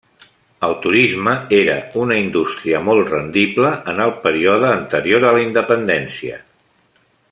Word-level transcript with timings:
El 0.67 0.71
turisme 0.85 1.35
era 1.57 1.75
una 2.05 2.17
indústria 2.21 2.81
molt 2.87 3.11
rendible 3.11 3.73
en 3.93 4.03
el 4.09 4.17
període 4.27 4.75
anterior 4.81 5.29
a 5.31 5.39
la 5.39 5.49
independència. 5.49 6.45